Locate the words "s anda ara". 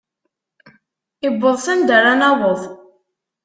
1.65-2.13